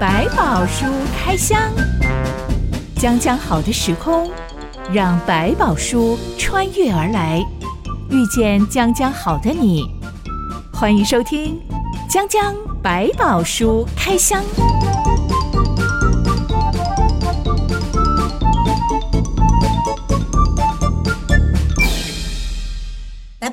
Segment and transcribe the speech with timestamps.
[0.00, 1.60] 百宝书开箱，
[2.94, 4.30] 将将好的时空，
[4.92, 7.44] 让百宝书穿越而来，
[8.08, 9.90] 遇见将将好的你。
[10.72, 11.60] 欢迎收听
[12.08, 14.40] 《将将百宝书开箱》。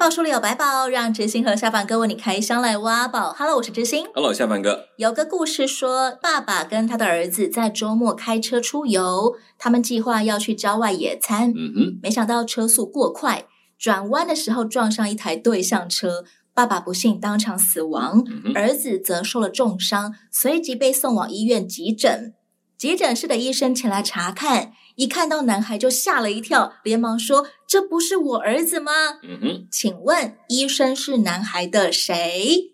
[0.05, 3.33] 宝书里有百宝，让知心和下凡哥为你开箱来挖宝。
[3.33, 4.05] Hello，我是知心。
[4.13, 4.85] Hello，下凡哥。
[4.97, 11.51] 有个故事说，爸爸跟他的儿子在周末开车出游，他们计划要去郊外野餐。
[11.55, 13.47] 嗯哼，没想到车速过快，
[13.79, 22.35] 转弯的时候撞上一台对向车，爸爸不幸当场死亡，嗯，儿子则受了重伤，随即被送往医院急诊。
[22.77, 28.91] 急诊室的医生前来查看，一看到男孩就吓了一跳，连忙说：“这不是我儿子吗？”
[29.23, 32.73] 嗯哼，请问医生是男孩的谁？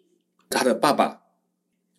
[0.50, 1.22] 他的爸爸。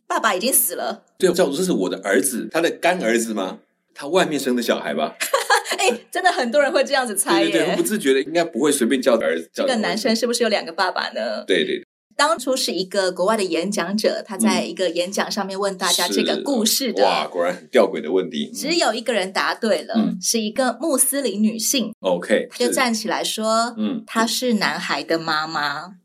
[0.06, 1.04] 爸爸已经死了。
[1.16, 3.60] 对，叫做这是我的儿子，他的干儿子吗？
[3.94, 5.16] 他外面生的小孩吧？
[5.78, 7.50] 哎，真的很多人会这样子猜耶。
[7.50, 9.50] 对对对，不自觉的应该不会随便叫儿子。
[9.54, 11.44] 这个男生是不是有两个爸爸呢？
[11.46, 11.86] 对对。
[12.16, 17.04] 当初是一个国外的演讲者，他在一个演讲上面问大家这个故事的。
[17.04, 18.50] 哇，果然很吊诡的问题。
[18.54, 21.92] 只有一个人答对了，嗯、是一个穆斯林女性。
[22.00, 25.96] OK，他就站起来说：“嗯，她是男孩的妈妈。”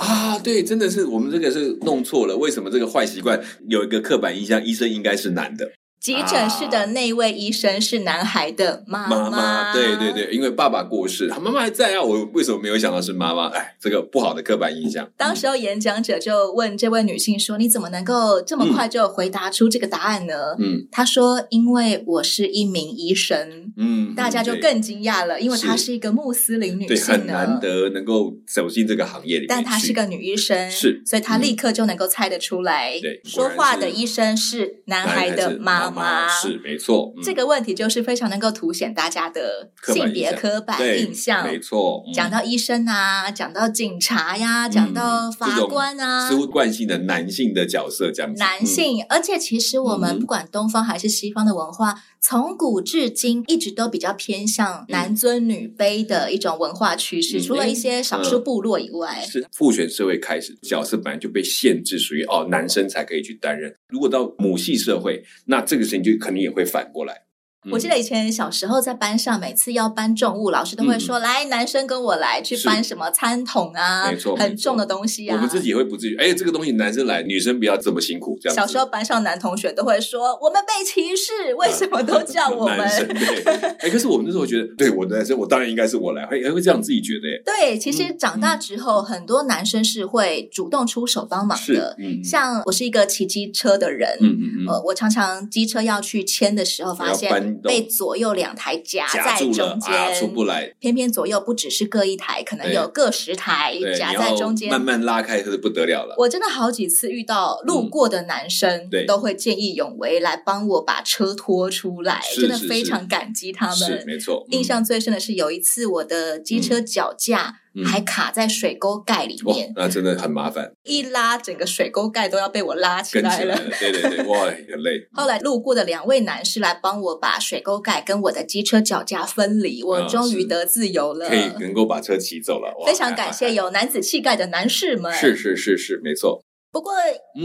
[0.00, 2.34] 啊，对，真的是我们这个是弄错了。
[2.34, 5.70] 为什么这个坏习惯有一个刻板印象，医生应该是男的？
[6.00, 12.00] 急诊室的那位医生是男孩的妈妈，妈妈，对对对，因为爸爸过世，他妈妈还在啊。
[12.00, 13.48] 我为什么没有想到是妈妈？
[13.48, 15.06] 哎，这个不好的刻板印象。
[15.18, 35.89] 当时候演讲者就问这位女性说：“你怎么能够这么快就回答出这个答案呢？”嗯，她说：“因为我是一名医生。”嗯，大家就更惊讶了，因为她是一个穆斯林女性，对，很难得能够走进这个行业里面，但她是个女医生，是，所以她立刻就能够猜得出来，对，说话的医生是男孩的妈妈。
[36.28, 41.44] 是没错，嗯，这个问题就是非常能够凸显大家的性别刻板印象。
[41.44, 48.38] 没错，嗯，讲到医生啊，讲到警察呀，嗯，讲到法官啊，似乎惯性的男性的角色这样子。
[48.38, 57.38] 男性，嗯，而且其实我们不管东方还是西方的文化，嗯，从古至今一直都比较偏向男尊女卑的一种文化趋势。
[57.38, 63.74] 嗯，除了一些少数部落以外，是父权社会开始，角色本来就被限制，属于哦男生才可以去担任。
[63.88, 67.22] 如果到母系社会，那这个事情就肯定也会反过来。
[67.70, 78.38] 我记得以前小时候在班上，每次要搬重物，老师都会说：“来，男生跟我来去搬什么餐桶啊，没错，很重的东西啊。”我们自己也会不至于，哎，这个东西男生来，女生不要这么辛苦。
[78.40, 78.56] 这样。
[78.56, 82.78] 小时候班上男同学都会说：“我们被歧视，为什么都叫我们？
[82.80, 83.44] ”男生对，
[83.80, 87.28] 哎，可是我们那时候觉得，对我男生，我当然应该是我来，会会这样自己觉得。
[87.44, 91.94] 对，其实长大之后，很多男生是会主动出手帮忙的。
[91.98, 98.30] 嗯，像我是一个骑机车的人，嗯嗯嗯，呃，我常常机车要去牵的时候，发现被左右。
[98.40, 100.72] 两台夹在中间，啊，出不来。
[100.78, 106.14] 偏偏左右不只是各一台，可能有各十台夹在中间，慢慢拉开，可是不得了了。
[106.16, 113.76] 我真的好几次遇到路过的男生，嗯、都会见义勇为来帮我把车拖出来，真的非常感激他们。
[113.76, 117.59] 是没错，印象最深的是有一次我的机车脚架。
[117.74, 120.72] 嗯还卡在水沟盖里面，那真的很麻烦。
[120.84, 123.56] 一拉，整个水沟盖都要被我拉起来了。
[123.78, 125.06] 对对对，哇，很累。
[125.14, 132.74] 后来路过的两位男士来帮我把水沟盖跟我的机车脚架分离，我终于得自由了，可以能够把车骑走了。
[132.84, 135.12] 非常感谢有男子气概的男士们。
[135.12, 136.42] 是是是是，没错。
[136.72, 136.92] 不过，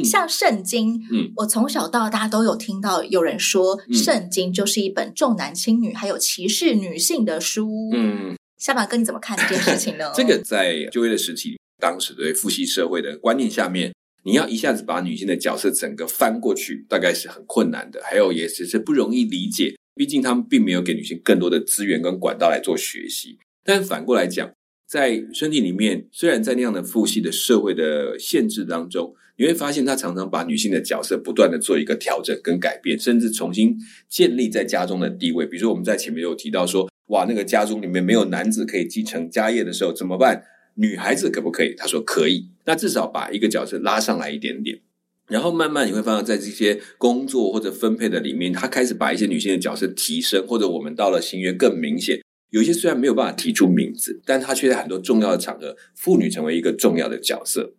[0.04, 7.90] 像圣经，嗯，我从小到大都有听到有人说，圣经就是一本重男轻女还有歧视女性的书。
[7.94, 8.36] 嗯。
[8.66, 10.06] 下巴哥，你怎么看这件事情呢？
[10.18, 13.94] 这个在旧约的时期，当时对父系社会的观念下面，
[14.24, 18.02] 你要一下子把女性的角色整个翻过去，大概是很困难的。
[18.04, 23.38] 还有也只是不容易理解，毕竟他们并没有给女性更多的资源跟管道来做学习。
[23.64, 24.52] 但反过来讲，
[24.90, 33.78] 在圣经里面，虽然在那样的父系的社会的限制当中，你会发现他常常把女性的角色不断的做一个调整跟改变，甚至重新
[34.10, 35.46] 建立在家中的地位。
[35.46, 36.90] 比如说我们在前面有提到说。
[37.08, 40.44] 哇，那个家中里面没有男子可以继承家业的时候怎么办？
[40.76, 41.74] 女孩子可不可以？
[41.78, 42.50] 他说可以。
[42.66, 44.80] 那至少把一个角色拉上来一点点，
[45.28, 52.20] 然后慢慢你会发现，在这些工作或者分配的里面，他开始把一些女性的角色提升，或者我们到了新约更明显，
[52.50, 57.76] 有些虽然没有办法提出名字，但他却在很多重要的场合，妇女成为一个重要的角色。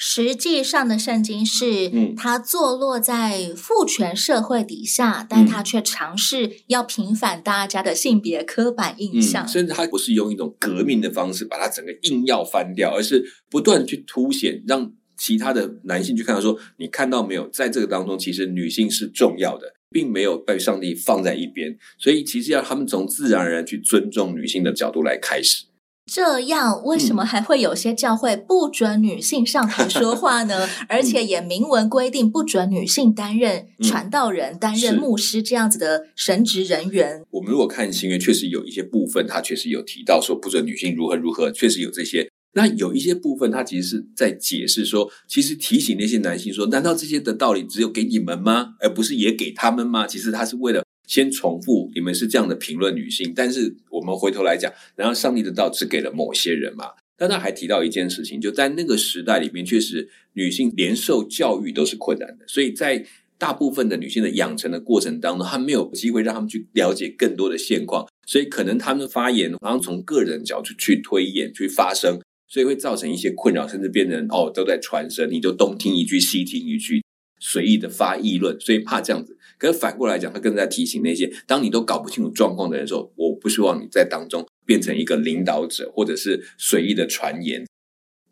[0.00, 25.64] 实际上的圣经是，嗯，他坐落在父权社会底下，嗯、但他却尝试要平反大家的性别刻板印象，嗯、甚至他不是用一种革命的方式把它整个硬要翻掉，而是不断去凸显，让其他的男性去看到说，你看到没有，在这个当中，其实女性是重要的，并没有被上帝放在一边，所以其实要他们从自然而然去尊重女性的角度来开始。
[26.10, 30.66] 这样，为什么还会有些教会不准女性上台说话呢？
[30.88, 37.22] 而且也明文规定不准女性担任传道人、嗯、担任牧师这样子的神职人员。
[37.30, 42.26] 我们如果看新约，确实有一些部分，它确实有提到说不准女性如何如何，确实有这些。
[42.54, 48.70] 那有一些部分，它其实是在解释说，其实提醒那些男性说，难道这些的道理只有给你们吗？
[48.80, 50.06] 而不是也给他们吗？
[50.06, 50.82] 其实他是为了。
[51.08, 56.90] 先重复，你们是这样的评论女性，但是我们回头来讲，然后上帝的道只给了某些人嘛？
[57.16, 63.04] 但他还提到一件事情，就在那个时代里面，确实女性连受教育都是困难的，所以在
[63.36, 77.02] 大部分的女性的养成的过程当中，她没有机会让他们去了解更多的现况，所以可能他们发言，然后从个人角度去推演、去发声，所以会造成一些困扰，甚至变成哦都在传声，你就东听一句西听一句，
[77.38, 79.36] 随意的发议论，所以怕这样子。
[79.58, 87.66] 可是反过来讲，他更在提醒那些当你都搞不清楚状况的人时候，我不希望你在当中变成一个领导者，或者是随意的传言。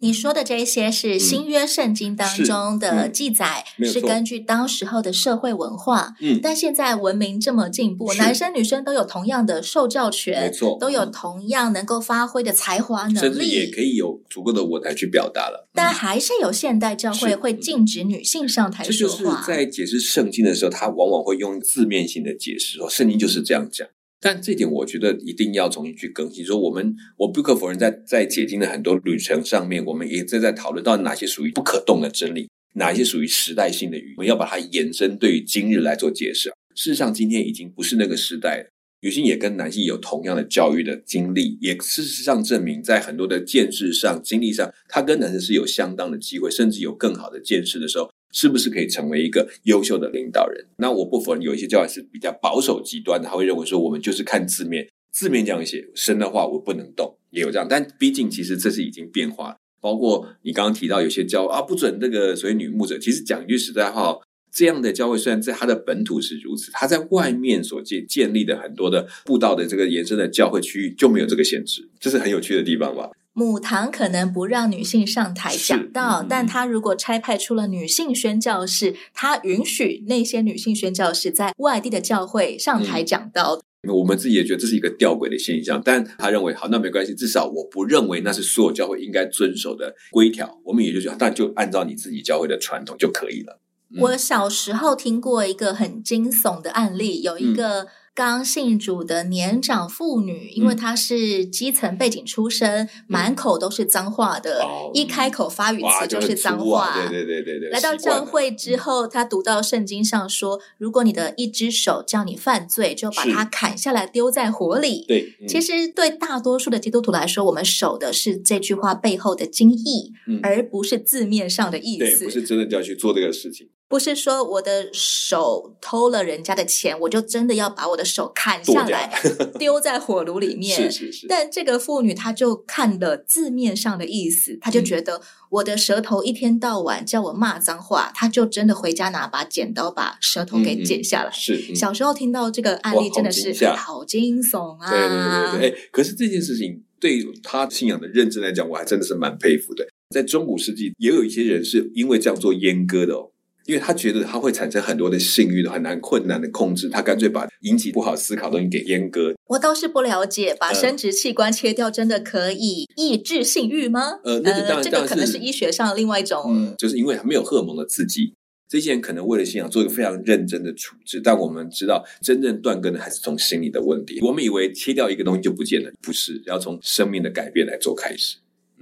[0.00, 6.14] 你说的这些是新约圣经当中的记载，嗯、是，是根据当时候的社会文化。
[6.20, 15.68] 嗯，但现在文明这么进步，男生女生都有同样的受教权，没错，都有同样能够发挥的才华能力，甚至也可以有足够的舞台去表达了。
[15.72, 19.14] 但还是有现代教会会禁止女性上台说话。
[19.16, 23.88] 这就是在解释圣经的时候，他往往会用字面性的解释，说圣经就是这样讲。
[24.20, 26.44] 但这点我觉得一定要重新去更新。
[26.44, 36.50] 说我们，我不可否认在，在解经的很多旅程上面，我们也正在讨论到哪些属于不可动的真理，哪些属于时代性的语，我们要把它延伸对于今日来做解释。
[36.74, 38.70] 事实上，今天已经不是那个时代了，
[39.02, 48.10] 女性也跟男性有同样的教育的经历，也事实上证明，在很多的见识上、经历上，她跟男生是有相当的机会，甚至有更好的见识的时候。
[48.32, 50.66] 是不是可以成为一个优秀的领导人？
[50.78, 57.66] 那我不否认有一些教会是比较保守极端的，他会认为说我们就是看字面，字面这样写，神的话我不能动，也有这样。
[57.68, 59.56] 但毕竟其实这是已经变化了。
[59.80, 62.98] 包括你刚刚提到有些教啊，不准那个所谓女牧者。
[62.98, 64.16] 其实讲句实在话，
[64.52, 73.10] 这样的教会虽然在它的本土是如此，它在外面所建建立的很多的布道的这个延伸的教会区域就没有这个限制，这是很有趣的地方吧。
[73.38, 83.60] 母堂可能不让女性上台讲道，嗯、但他如果差派出了女性宣教士，他允许那些女性宣教士在外地的教会上台讲道。
[83.86, 90.58] 嗯、我们自己也觉得这是一个吊诡的现象，但他认为好，那没关系，至少我不认为那是所有教会应该遵守的规条。
[90.64, 93.60] 我们也就讲，那就按照你自己教会的传统就可以了。
[93.94, 97.88] 嗯、我小时候听过一个很惊悚的案例，有一个、嗯。
[98.16, 106.86] 刚信主的年长妇女，因为她是基层背景出身，嗯、满口都是脏话的，哦、一开口发语词就是脏话。
[106.86, 107.68] 啊、对对对对对。
[107.68, 115.04] 来到教会之后，她读到圣经上说，如果你的一只手叫你犯罪，就把它砍下来丢在火里。
[115.06, 122.20] 对，嗯、其实对大多数的基督徒来说，我们守的是这句话背后的精义，嗯、而不是字面上的意思。
[122.20, 123.68] 对，不是真的就要去做这个事情。
[123.96, 129.10] 不是说我的手偷了人家的钱，我就真的要把我的手砍下来
[129.58, 130.76] 丢在火炉里面。
[130.76, 131.26] 是是是。
[131.26, 141.30] 但这个妇女她就看了字面上的意思，她就觉得我的舌头一天到晚叫我骂脏话，她就真的回家拿把剪刀把舌头给剪下来。
[141.32, 141.74] 是。
[141.74, 144.90] 小时候听到这个案例真的是好惊悚啊！
[144.90, 145.70] 对对对对。
[145.70, 149.86] 哎，可是这件事情对他信仰的认知来讲，我还真的是蛮佩服的。
[150.14, 153.30] 在中古世纪，也有一些人是因为这样做阉割的哦。
[153.66, 159.34] 因为他觉得他会产生很多的性欲的很难困难的控制，他干脆把引起不好思考的东西给阉割。
[159.48, 164.20] 我倒是不了解，把生殖器官切掉真的可以抑制性欲吗？
[164.24, 168.32] 呃，那个当然，这个可能是医学上另外一种，嗯，就是因为他没有荷尔蒙的刺激。
[168.68, 174.18] 这些人可能为了信仰做一个非常认真的处置，但我们知道，真正断根的还是从心理的问题。
[174.22, 178.38] 我们以为切掉一个东西就不见了，不是，要从生命的改变来做开始。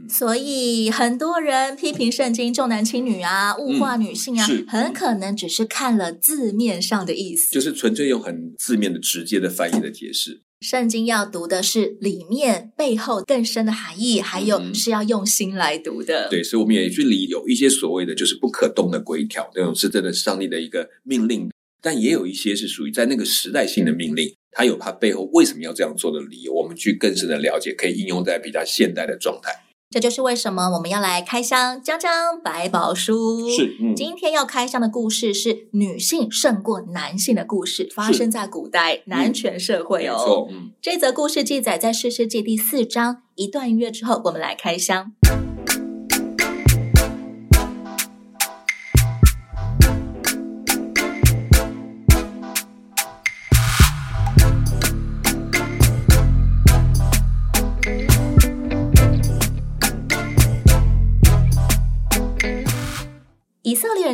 [0.08, 10.42] 所以很多人批评圣经重男轻女啊，物化女性啊，嗯、很可能只是看了字面上的意思，就是纯粹用很字面的直接的翻译的解释。
[10.60, 16.28] 圣经要读的是里面背后更深的含义，还有是要用心来读的。
[16.28, 21.50] 嗯、对，所以我们也去理有一些所谓的就是不可动的规条，那种是真的是上帝的一个命令，
[21.82, 29.52] 但也有一些是属于在那个时代性的命令，它有它背后为什么要这样做的理由，我们去更深的了解，可以应用在比较现代的状态。
[29.94, 33.42] 这就是为什么我们要来开箱《江江百宝书》。
[33.56, 40.48] 是，嗯，今天要开箱的故事是女性胜过男性的故事，发生在古代男权社会哦。
[40.50, 43.22] 嗯、嗯，这则故事记载在《士师记》第四章。
[43.36, 45.12] 一段音乐之后，我们来开箱。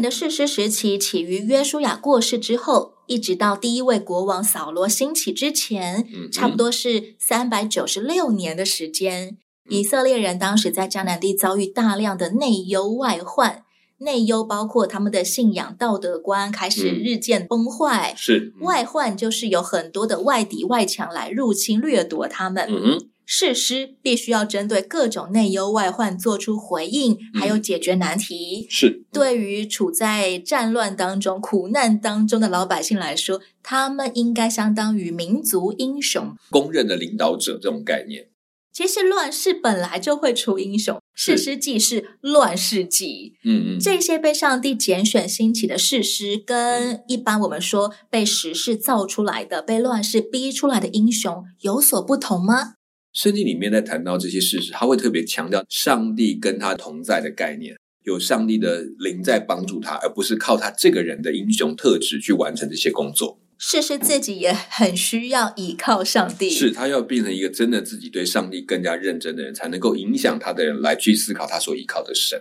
[0.00, 9.37] 人的士师时期起于约书亚过世之后，一直到第一位国王扫罗兴起之前，嗯、差不多是三百九十六年的时间。
[9.69, 13.62] 以色列人当时在迦南地遭遇大量的内忧外患，
[13.99, 22.66] 内忧包括他们的信仰道德观开始日渐崩坏，嗯、是外患就是有很多的外敌外强来入侵掠夺他们。
[22.71, 22.99] 嗯
[23.32, 28.62] 士师必须要针对各种内忧外患做出回应，还有解决难题。
[28.62, 38.30] 嗯、是对于处在战乱当中、苦难当中的老百姓来说，他们应该相当于民族英雄，公认的领导者这种概念。
[38.72, 43.34] 其实乱世本来就会出英雄，士师即是乱世记。
[43.44, 52.75] 嗯嗯，这些被上帝拣选兴起的士师，跟一般我们说被时势造出来的、被乱世逼出来的英雄有所不同吗？
[53.12, 63.40] 圣经里面在谈到这些事实，他会特别强调上帝跟他同在的概念，有上帝的灵在帮助他，而不是靠他这个人的英雄特质去完成这些工作。
[63.59, 72.40] 事实自己也很需要依靠上帝，是他要变成一个真的自己对上帝更加认真的人，才能够影响他的人来去思考他所依靠的神。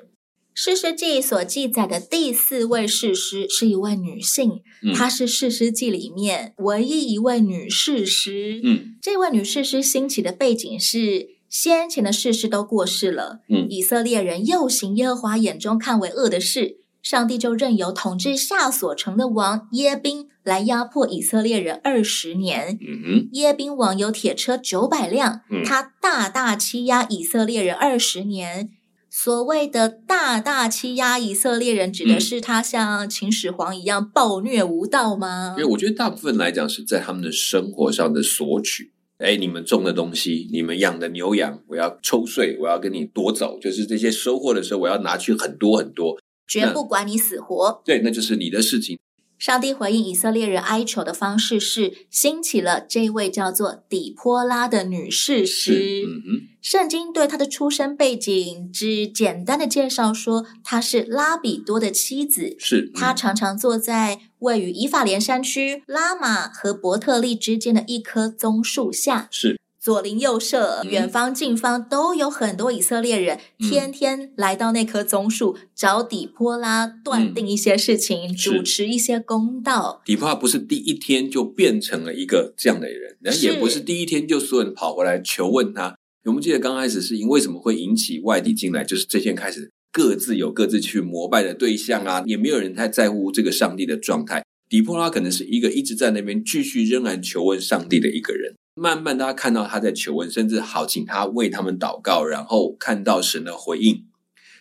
[0.62, 8.60] 士师记所记载的第四位士师是一位女性，嗯、她是士师记里面唯一一位女士师。
[8.62, 22.78] 嗯，这位女士师兴起的背景是先前的士师都过世了，嗯，以色列人又行耶和华眼中看为恶的事，上帝就任由统治下所城的王耶宾来压迫以色列人二十年。
[22.82, 28.72] 嗯哼，耶宾王有铁车九百辆，嗯、他大大欺压以色列人二十年。
[29.10, 35.56] 所谓的大大欺压以色列人，指的是他像秦始皇一样暴虐无道吗？
[35.58, 38.92] 因为我觉得大部分来讲是在他们的生活上的索取。
[39.18, 47.82] 哎，你们种的东西，你们养的牛羊，我要抽税，我要跟你夺走，就是这些收获的时候，我要拿去很多很多，绝不管你死活。
[47.84, 48.98] 对，那就是你的事情。
[49.40, 56.04] 上帝回应以色列人哀求的方式是兴起了这位叫做底波拉的女士师。
[56.06, 62.58] 嗯哼，圣经对她的出生背景只简单的介绍说，她是拉比多的妻子。
[62.60, 69.30] 是，她常常坐在位于以法莲山区拉玛和伯特利之间的一棵棕树下。
[69.32, 69.58] 是。
[69.82, 80.02] 左邻右舍、远方近方都有很多以色列人，嗯、天天来到那棵棕树找底波拉断定一些事情，嗯、主持一些公道。
[80.04, 85.96] 底波拉不是第一天就变成了一个这样的人，那也不是第一天就所有人跑回来求问他。
[86.26, 94.44] 我们记得刚开始是因为什么会引起外地进来，就是这些人开始各自有各自去膜拜的对象啊，也没有人太在乎这个上帝的状态。
[94.68, 98.54] 底波拉可能是一个一直在那边继续仍然求问上帝的一个人。
[98.82, 104.06] 慢慢，大家看到他在求问，甚至好请他为他们祷告，然后看到神的回应，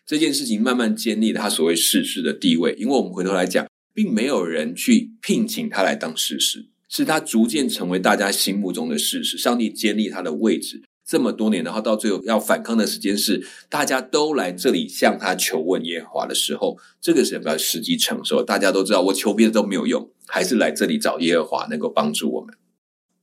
[0.05, 2.75] 这件事情慢慢建立了他所谓士师的地位。
[2.81, 9.39] 因为我们回头来讲，并没有人去聘请他来当士师，是他逐渐成为大家心目中的事实。
[9.39, 18.43] 上帝建立他的位置这么多年，然后到最后要反抗的时间是大家都来这里向他求问耶和华的时候，这个时候要时机成熟。
[18.43, 22.53] 大家都知道，我求别的都没有用，还是来这里找耶和华能够帮助我们。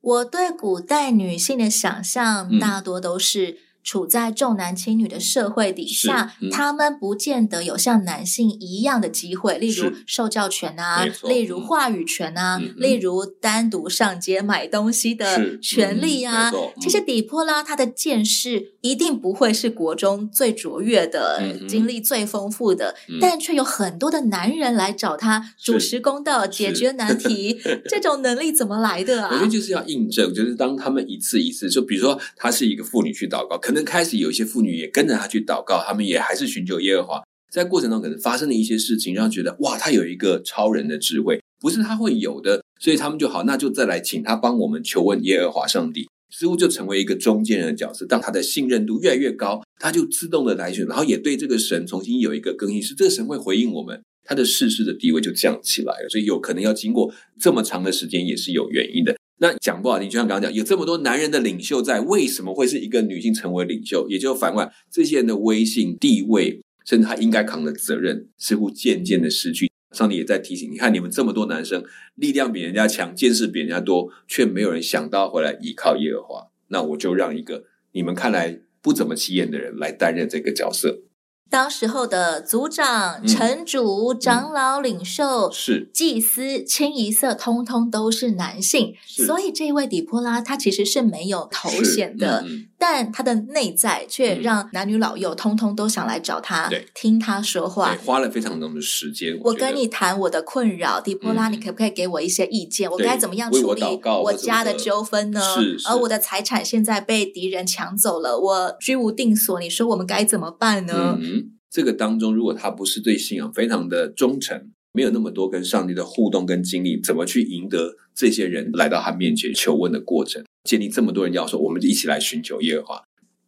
[0.06, 16.50] 我对古代女性的想象大多都是，处在重男轻女的社会底下，嗯、他们不见得有像男性一样的机会，例如受教权啊，例如话语权啊，嗯、例如单独上街买东西的权利啊。
[16.50, 27.62] 嗯、其实底波拉他的见识一定不会是国中最卓越的，嗯、经历最丰富的，嗯、但却有很多的男人来找他主持公道、解决难题。
[27.88, 29.30] 这种能力怎么来的啊？
[29.32, 33.86] 我觉得就是要印证，就是当他们一次一次，就比如说他是一个妇女去祷告，可能。
[33.86, 37.24] 开始有一些妇女也跟着他去祷告，他们也还是寻求耶和华。
[37.52, 48.08] 在过程中，可能发生了一些事情，让觉得哇，他有一个超人的智慧，不是他会有的，所以他们就好，那就再来请他帮我们求问耶和华上帝，似乎就成为一个中间人的角色。
[48.08, 56.10] 当他的信任度越来越高，他就自动的来选，然后也对这个神重新有一个更新，是这个神会回应我们，他的世事的地位就降起来了。
[56.10, 59.16] 所以有可能要经过这么长的时间，也是有原因的。
[59.38, 64.08] 那讲不好听，就像刚刚讲，有这么多男人的领袖在，为什么会是一个女性成为领袖？
[64.10, 69.70] 也就反过来，这些人的威信、地位，甚至他应该扛的责任，似乎渐渐的失去。
[69.92, 71.84] 上帝也在提醒，你看你们这么多男生，
[72.16, 76.48] 力量比人家强，见识比人家多，却没有人想到回来依靠耶和华。
[76.68, 81.02] 那我就让一个你们看来不怎么起眼的人来担任这个角色。
[81.50, 92.44] 当时候的族长、城主、嗯、长老、领袖、是祭司，清一色通通都是男性，所以这位底波拉他其实是没有头衔的。
[92.78, 99.40] 但他的内在却让男女老幼通通都想来找他，对，听他说话，花了非常多的时间。
[99.44, 102.90] 我跟你谈我的困扰，底波拉，你可不可以给我一些意见？
[102.92, 103.82] 我该怎么样处理
[104.24, 105.40] 我家的纠纷呢？
[105.42, 111.18] 是，而我的财产现在被敌人抢走了，我居无定所，你说我们该怎么办呢？
[111.20, 120.42] 嗯，这个当中，如果他不是对信仰非常的忠诚，没有那么多跟上帝的互动跟经历，怎么去赢得这些人来到他面前求问的过程？
[120.64, 123.04] 建立这么多人要说，我们就一起来寻求耶和华。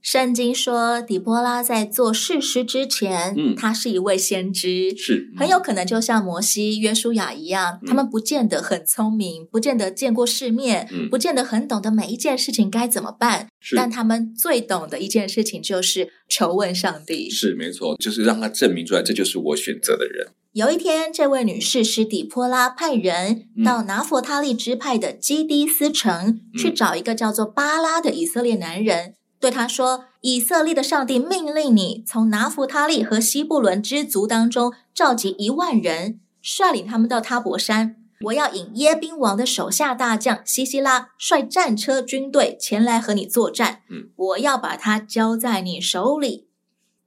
[0.07, 13.75] 圣经说，底波拉在做士师之前，嗯，他是一位先知，是、嗯、很有可能就像摩西、约书亚一样，他们不见得很聪明，不见得见过世面，嗯，不见得很懂得每一件事情该怎么办，是。
[13.75, 17.29] 但他们最懂的一件事情就是求问上帝。
[17.29, 20.29] 是没错，就是让他证明出来，这就是我选择的人。
[20.53, 29.15] 有一天，这位女士使底波拉派人到拿佛他利支派的基低斯城，嗯、去找一个叫做巴拉的以色列男人。
[29.39, 37.95] 对他说：“以色列的上帝命令你从拿弗他利和西布伦之族当中召集一万人，率领他们到他伯山。
[38.21, 43.83] 我要引耶宾王的手下大将西西拉率战车军队前来和你作战。
[43.89, 46.47] 嗯，我要把他交在你手里。”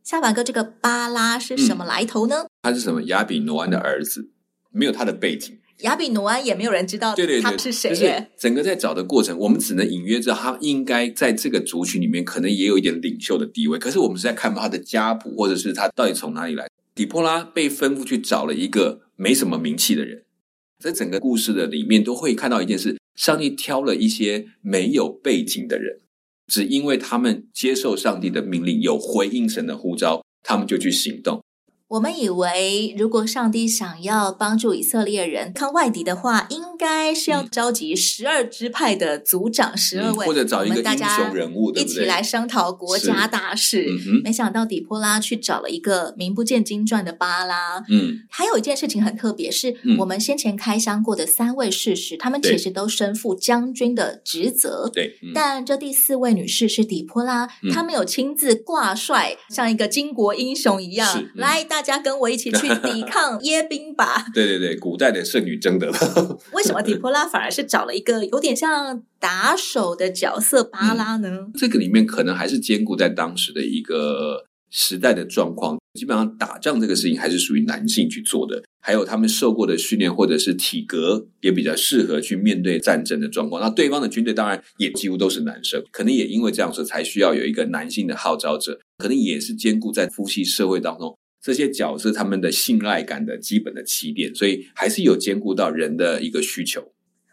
[0.04, 2.44] 夏凡哥，这个巴拉是什么来头呢？
[2.44, 4.30] 嗯、他是什么亚比挪安的儿子，
[4.70, 5.58] 没有他的背景。
[5.82, 7.90] 亚比努安也没有人知道他是谁。
[7.90, 13.78] 就是整个在找的过程，我们只能隐约知道他应该在这个族群里面可能也有一点领袖的地位。
[13.78, 16.66] 可是我们是在看他的家谱，或者是他到底从哪里来。
[16.94, 20.24] 底波拉被吩咐去找了一个没什么名气的人，
[20.78, 26.00] 在整个故事的里面都会看到一件事：上帝挑了一些没有背景的人，
[26.48, 31.42] 只因为他们接受上帝的命令，有回应神的呼召，他们就去行动。
[31.90, 43.88] 我们以为，如果上帝想要帮助以色列人抗外敌的话，应该是要召集十二支派的族长十二位，或者找一个英雄人物，一起来商讨国家大事。
[44.22, 47.84] 没想到底波拉去找了一个名不见经传的巴拉。
[47.88, 54.88] 嗯，还有一件事情很特别，是我们先前开箱过的三位士师，他们其实都身负将军的职责。
[54.94, 61.79] 对，但这第四位女士是底波拉，她没有亲自挂帅，像一个巾帼英雄一样来大。
[61.80, 64.26] 大家跟我一起去抵抗耶宾吧！
[64.34, 65.90] 对对对，古代的圣女贞德。
[66.52, 71.30] 为什么底波拉反而是找了一个有点像打手的角色巴拉呢？
[71.30, 75.78] 嗯，这个里面可能还是兼顾在当时的一个时代的状况。
[75.94, 83.60] 基本上打仗这个事情还是属于男性去做的，还有他们受过的训练或者是体格也比较适合去面对战争的状况。
[83.62, 91.16] 那对方的军队当然也几乎都是男生，可能也因为这样子才需要有一个男性的号召者，可能也是兼顾在夫妻社会当中。
[91.42, 96.92] 这些角色他们的信赖感的基本的起点，所以还是有兼顾到人的一个需求。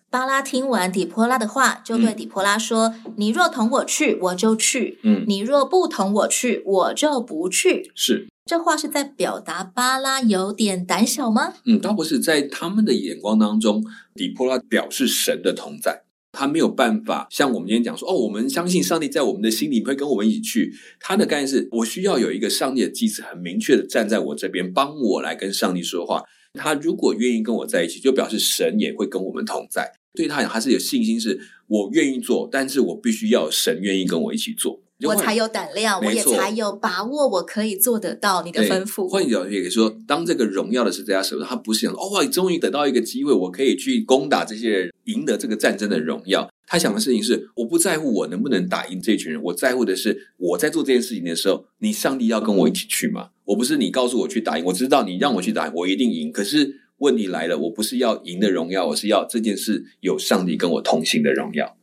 [0.10, 11.56] 巴拉听完底波拉的话，就对底波拉说：“嗯、你若同我去，我就去；嗯，你若不同我去，我就不去。”是，这话是在表达巴拉有点胆小吗？
[11.65, 13.84] 嗯，倒不是，在他们的眼光当中，
[14.15, 16.04] 底波拉表示神的同在。
[16.38, 20.71] 他没有办法像我们今天讲说哦，我们相信上帝在我们的心里会跟我们一起去。
[21.00, 26.23] 他的概念是我需要有一个上帝的祭司，很明确的站在我这边，帮我来跟上帝说话。
[26.54, 29.91] 他如果愿意跟我在一起，就表示神也会跟我们同在。
[30.13, 34.80] 对他讲，他是有信心，是我愿意做，但是我必须要神愿意跟我一起做。
[35.04, 39.08] 我才有胆量，我也才有把握，我可以做得到你的吩咐。
[39.08, 46.50] 换句话也可以说，当这个荣耀的是在他手上，他不是想说哦，终于得到一个机会，我可以去攻打这些人，赢得这个战争的荣耀。
[46.66, 53.30] 他想的事情是，我不在乎我能不能打赢这群人，我在乎的是我在做这件事情的时候，你上帝要跟我一起去吗？
[53.46, 56.32] 我不是你告诉我去打赢，我知道你让我去打赢，我一定赢。
[56.32, 61.77] 可是问题来了，我不是要赢的荣耀，我是要这件事有上帝跟我同行的荣耀。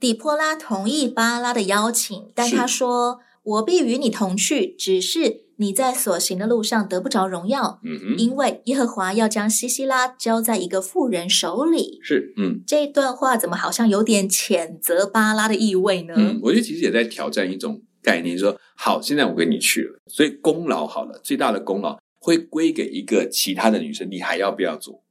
[0.00, 16.14] 底波拉同意巴拉的邀请，但他说：“我必与你同去，只是你在所行的路上得不着荣耀，嗯哼，因为耶和华要将西西拉交在一个妇人手里。”是，嗯，这段话怎么好像有点谴责巴拉的意味呢？
[16.16, 25.02] 嗯，我觉得其实也在挑战一种概念，说：“好，现在我跟你去了，所以功劳好了，最大的功劳会归给一个其他的女生，你还要不要做？”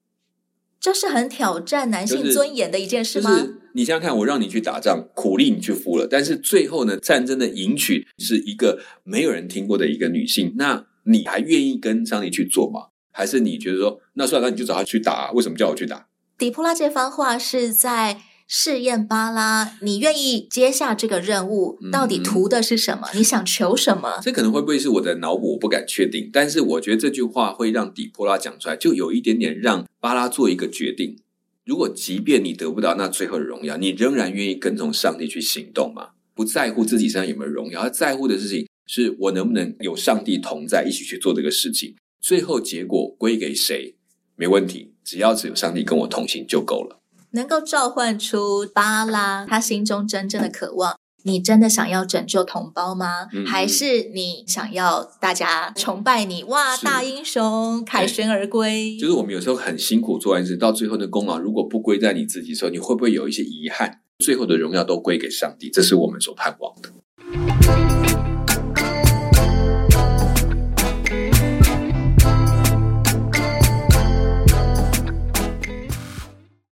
[0.80, 3.32] 这是很挑战男性尊严的一件事吗？
[3.32, 12.88] 就是就是、你想想看，我让你去打仗，苦力你去服了，但是最后呢，战争的赢取是一个没有人听过的一个女性，那你还愿意跟上帝去做吗？
[13.12, 16.08] 还是你觉得说，那算了，那你就找他去打，为什么叫我去打？
[16.40, 18.22] 底波拉这番话是在。
[18.50, 21.78] 试验巴拉，你愿意接下这个任务？
[21.92, 23.06] 到底图的是什么？
[23.14, 24.22] 嗯、你想求什么？
[24.24, 25.52] 这可能会不会是我的脑补？
[25.52, 26.30] 我不敢确定。
[26.32, 31.18] 但是我觉得这句话会让底波拉讲出来，就有一点点让巴拉做一个决定。
[31.68, 36.12] 如果即便你得不到那最后的荣耀，你仍然愿意跟从上帝去行动吗？
[36.34, 41.94] 不在乎自己身上有没有荣耀，而在乎的事情是我能不能有上帝同在，一起去做这个事情。
[42.22, 43.98] 最后结果归给谁
[44.38, 47.02] 没问题，只要只有上帝跟我同行就够了。
[47.32, 50.98] 能够召唤出巴拉他心中真正的渴望。
[51.24, 53.28] 你真的想要拯救同胞吗？
[53.34, 56.44] 嗯、还是你想要大家崇拜你？
[56.46, 58.98] 哇，大英雄凯旋而归！
[58.98, 64.02] 就是我们有时候很辛苦做完事，到最后的功劳如果不归在你自己的时候，你会不会有一些遗憾？
[64.20, 66.90] 最后的荣耀都归给上帝，这是我们所盼望的。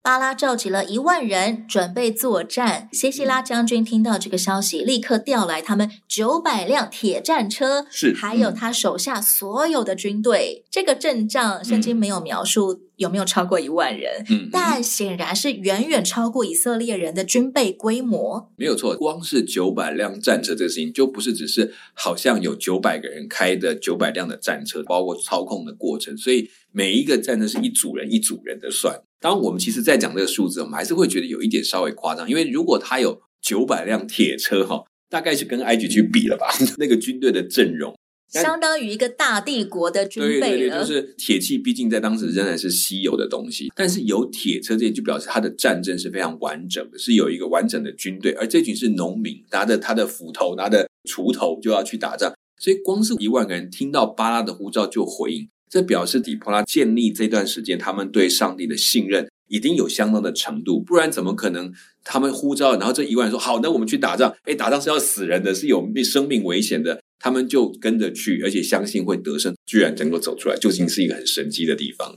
[0.05, 2.91] 巴拉召集了一万人，准备作战。
[2.93, 10.63] 西西拉将军听到这个消息，立刻调来他们九百辆铁战车，是还有他手下所有的军队。
[10.63, 18.53] 嗯、这个阵仗，圣经没有描述有没有超过一万人，嗯、但显然是远远超过以色列人的军备规模。
[18.59, 29.01] 没有错，光是九百辆战车这个事情，就不是只是好像有九百个人开的九百辆的战车，包括操控的过程，所以每一个战车是一组人一组人的算。
[29.25, 36.49] 当我们其实，在讲这个数字，我们还是会觉得有一点稍微夸张，因为如果他有九百辆铁车，哈，大概是跟埃及去比了吧？
[36.77, 37.97] 那个军队的阵容，
[38.29, 40.41] 相当于一个大帝国的军备。
[40.41, 43.73] 对对对，就是铁器，毕竟在当时仍然是稀有的东西。
[43.75, 48.33] 但是有铁车，这就表示他的战争是非常完整的，是有一个完整的军队。
[48.33, 55.49] 而这群是农民，拿着他的斧头，拿着锄头就要去打仗，所以光是一万个人听到巴拉的呼召就回应。
[55.75, 61.73] 这表示底波拉建立这段时间，他们对上帝的信任已经有相当的程度，不然怎么可能
[62.05, 72.17] 他们呼召，然后这一万人说好，那我们去打仗，哎，打仗是要死人的，是有生命危险的，他们就跟着去，而且相信会得胜，居然能够走出来，究竟是一个很神奇的地方。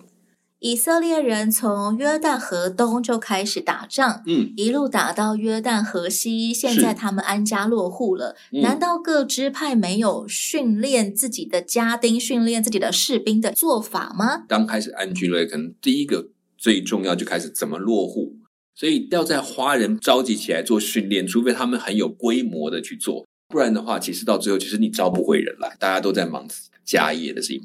[0.68, 8.36] 以色列人从约旦河东就开始打仗，嗯，一路打到约旦河西，现在他们安家落户了。
[8.52, 14.44] 嗯，难道各支派没有训练自己的家丁、训练自己的士兵的做法吗？
[14.50, 18.36] 刚开始安居乐业，可能第一个最重要就开始怎么落户，
[18.76, 27.64] 所以要在花人召集起来做训练，除非他们很有规模的去做，不然的话，其实到最后其实你招不回人来，大家都在忙自己的家业的事情。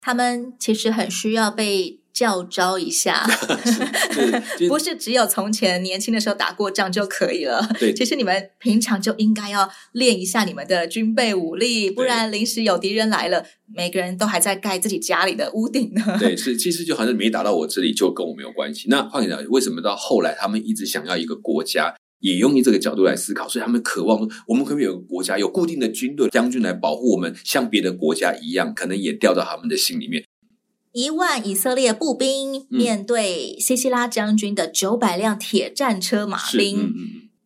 [0.00, 1.98] 他们其实很需要被。
[2.16, 3.26] 教招一下，
[4.68, 7.68] 不是只有从前年轻的时候打过仗就可以了。
[7.78, 16.02] 对，其实你们平常就应该要练一下你们的军备武力，不然临时有敌人来了，每个人都还在盖自己家里的屋顶呢。
[16.18, 18.86] 对，是其实就好像没打到我这里，就跟我没有关系。
[18.88, 30.24] 那换言之，为什么到后来他们一直想要一个国家，也用这个角度来思考，所以他们渴望说，我们可不可以有个国家，有固定的军队将军来保护我们，像别的国家一样，可能也掉到他们的心里面。
[30.96, 36.90] 一万以色列步兵面对西西拉将军的九百辆铁战车马兵，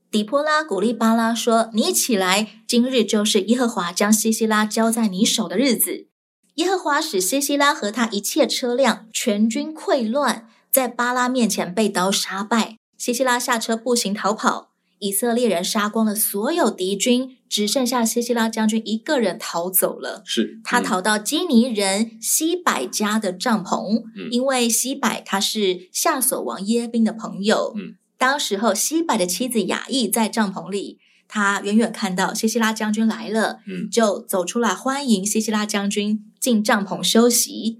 [0.08, 6.06] 底波拉鼓励巴拉说：“你起来，今日就是耶和华将西西拉交在你手的日子。
[6.54, 12.76] 耶和华使西西拉和他一切车辆全军溃乱，在巴拉面前被刀杀败。
[12.96, 14.69] 西西拉下车步行逃跑。”
[15.00, 20.22] 以色列人杀光了所有敌军，只剩下西西拉将军一个人逃走了。
[20.24, 27.72] 是、嗯、他逃到基尼人西百家的帐篷，嗯、因为西百他是夏索王耶宾的朋友。
[27.76, 37.78] 嗯，当时候西百的妻子雅意在帐篷里，他远远看到西西拉将军来了，嗯，就走出来欢迎西西拉将军进帐篷休息。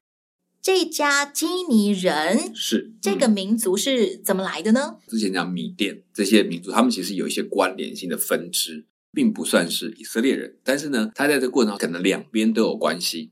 [0.62, 4.96] 这家基尼人是这个民族是怎么来的呢？
[5.08, 10.58] 之前讲米甸这些民族，他们其实有一些关联性的分支，并不算是以色列人。
[10.62, 13.30] 但是呢，他在这个过程中可能两边都有关系。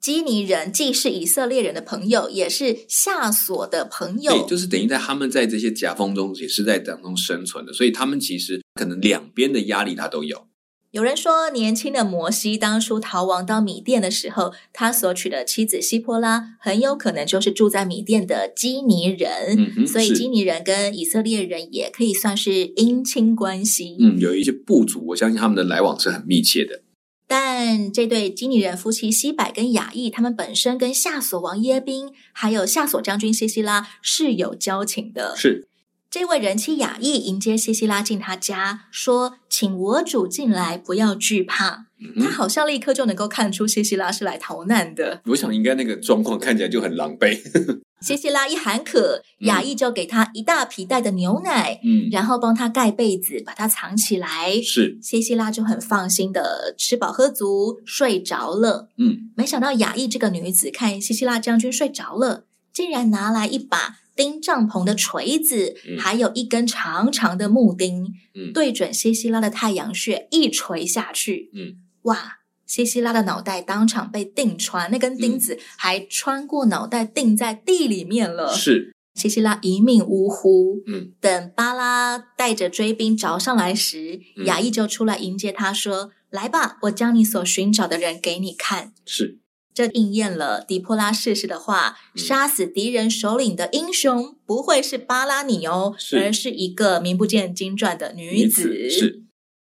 [0.00, 10.46] 基尼人既是以色列人的朋友，也是夏琐的朋友，对，就是等于在他们在这些夹缝中也是在当中生存的，所以他们其实可能两边的压力他都有。
[10.94, 23.96] 有人说，年轻的摩西当初逃亡到米甸的时候，他所娶的妻子希波拉很有可能就是住在米甸的基尼人，嗯、哼所以基尼人跟以色列人也可以算是姻亲关系。
[23.98, 26.82] 嗯，有一些部族，我相信他们的来往是很密切的。
[27.26, 35.34] 但这对基尼人夫妻西柏跟雅意，他们本身跟夏索王耶宾还有夏索将军西西拉是有交情的。
[35.36, 35.66] 是。
[36.14, 41.86] 这位人妻雅意迎接西西拉进他家，说：“请我主进来，不要惧怕。
[41.98, 45.20] 嗯”他好像立刻就能够看出西西拉是来逃难的。
[45.26, 47.36] 我想应该那个状况看起来就很狼狈。
[48.00, 54.62] 西西拉一喊渴，雅意就给他一大皮袋的牛奶，嗯，然后帮他盖被子，把他藏起来。
[54.62, 58.88] 是，西西拉就很放心的吃饱喝足，睡着了。
[58.98, 63.96] 嗯，没想到雅意这个女子看西西拉将军睡着了，竟然拿来一把。
[64.16, 72.38] 钉帐篷的锤子，嗯、还有一根长长的木钉，嗯、对准西西拉的太阳穴一锤下去，嗯、哇！
[72.66, 78.54] 西西拉的脑袋当场被钉穿，那根钉子还穿过脑袋钉在地里面了。
[78.54, 80.80] 是，西西拉一命呜呼。
[80.86, 89.38] 嗯，等巴拉带着追兵找上来时，嗯、亚裔就出来迎接他，说：“来吧，我将你所寻找的人给你看。”是，
[89.74, 98.88] 这应验了狄波拉逝世的话：嗯、杀死敌人首领的英雄不会是巴拉尼哦，是而是一个名不见经传的女子。
[98.88, 99.24] 是。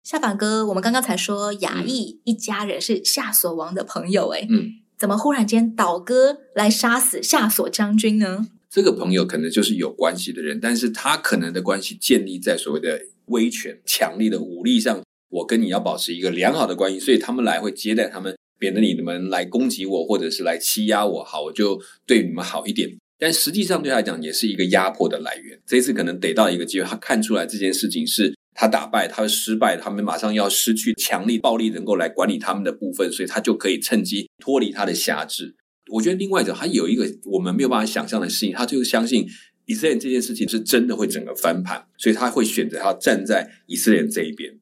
[0.04, 8.48] 夏凡哥，我们刚刚才说雅裔一家人是夏所王的朋友，诶嗯，怎么忽然间倒戈来杀死夏所将军呢？
[8.70, 15.02] 这个朋友可能就是有关系的人，但是他可能的关系建立在所谓的威权、强力的武力上。
[15.30, 22.98] 我跟你要保持一个良好的关系，所以他们来会接待他们，免得你们来攻击我或者是来欺压我，好，我就对你们好一点。
[23.20, 25.60] 但实际上对他来讲，也是一个压迫的来源。
[25.66, 28.34] 这一次可能得到一个机会，他看出来这件事情是。
[28.60, 35.54] 他打败，他失败，他们马上要失去强力暴力能够来管理他们的部分，所以他就可以趁机脱离他的辖制。
[35.92, 39.28] 我觉得另外一种，他有一个我们没有办法想象的事情，他就是相信
[39.68, 44.58] 以色列这件事情是真的会整个翻盘，所以他会选择他站在以色列这一边。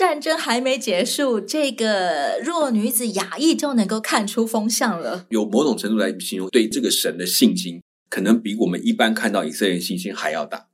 [0.00, 5.26] 战争还没结束，这个弱女子雅意就能够看出风向了。
[5.28, 10.68] 有某种程度来形容，对这个神的信心，可能比我们一般看到以色列信心还要大。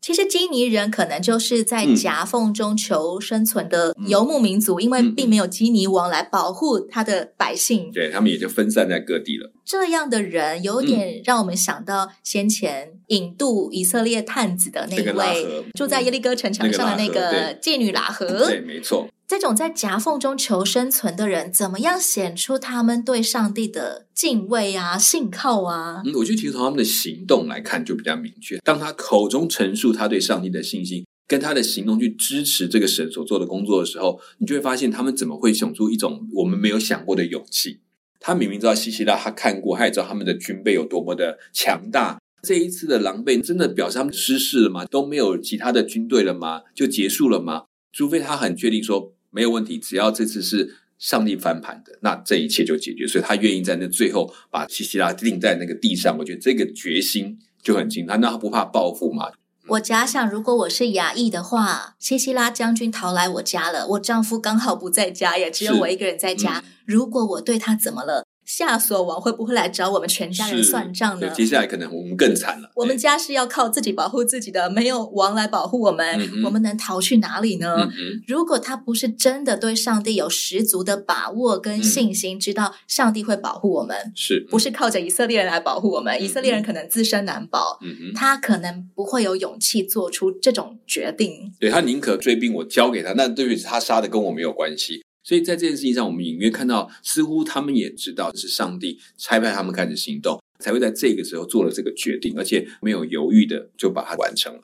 [0.00, 9.52] 其实基尼人可能就是在夹缝中求生存的游牧民族，嗯、因为并没有基尼王来保护他的百姓，对，他们也就分散在各地了。
[9.64, 19.06] 这样的人有点让我们想到先前引渡以色列探子的那位住在耶利哥城墙上的那个妓女拉合，对，对，没错。
[19.30, 26.02] 这种在夹缝中求生存的人，怎么样显出他们对上帝的敬畏啊、信靠啊？
[26.04, 28.58] 嗯，我觉得其实从他们的行动来看就比较明确。
[28.64, 37.78] 当他口中陈述他对上帝的信心，跟他的行动去支持这个神所做的工作的时候，你就会发现他们怎么会想出一种我们没有想过的勇气。
[38.18, 42.18] 他明明知道西西拉，他看过，他也知道他们的军备有多么的强大。
[42.42, 44.84] 这一次的狼狈，真的表示他们失势了吗？
[44.86, 46.62] 都没有其他的军队了吗？
[46.74, 47.66] 就结束了吗？
[47.92, 49.14] 除非他很确定说。
[49.30, 53.06] 没有问题，只要这次是上帝翻盘的，那这一切就解决。
[53.06, 56.16] 所以他愿意在那最后把西西拉钉在那个地上。
[56.18, 59.30] 我觉得这个决心就很惊他，那他不怕报复吗？
[59.68, 66.62] 我假想，如果我是亚裔的话，西西拉将军逃来我家了，我丈夫刚好不在家，也只有我一个人在家。
[66.64, 68.24] 嗯、如果我对他怎么了？
[68.44, 71.28] 夏所王会不会来找我们全家人算账呢？
[71.30, 72.70] 接下来可能我们更惨了。
[72.74, 77.88] 我们家是要靠自己保护自己的，没有王来保护我们，我们能逃去哪里呢？
[78.26, 86.20] 如果他不是真的对上帝有十足的把握跟信心，嗯、知道上帝会保护我们，是不是靠着以色列人来保护我们？
[86.20, 87.78] 以色列人可能自身难保，
[88.14, 91.52] 他可能不会有勇气做出这种决定。
[91.60, 95.02] 对，他宁可追兵，我交给他，那对于他杀的跟我没有关系。
[95.30, 104.62] 所以在这件事情上，我们隐约看到，似乎他们也知道是上帝差派他们开始行动，才会在这个时候做了这个决定，而且没有犹豫的就把它完成了。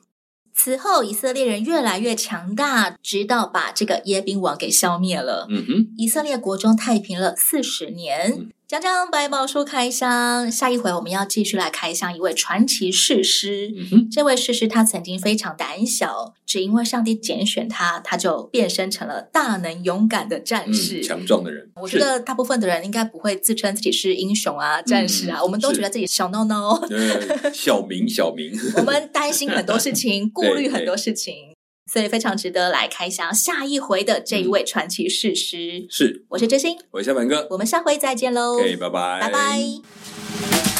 [0.53, 5.47] 此后，以色列人越来越强大，直到把这个耶宾王给消灭了。
[5.49, 8.33] 嗯哼，以色列国中太平了四十年。
[8.37, 13.73] 嗯讲讲百宝书开箱，下一回我们要继续来开箱一位传奇士师。
[13.73, 21.71] 嗯、这位士师他曾经非常胆小，只因为上帝拣选他，他就变身成了大能勇敢的战士，嗯、强壮的人。
[21.81, 28.51] 我觉得大部分的人应该不会自称自己是英雄啊、战士啊，嗯、我们都觉得自己小孬孬，小明小明。
[28.75, 31.55] 我们担心很多事情，顾虑很多事情。
[31.87, 35.87] 所以非常值得来开箱下一回的这一位传奇事师。
[35.89, 38.57] 是，我是真心，我是小凡哥，我们下回再见喽。
[38.57, 40.76] OK，拜拜，拜拜。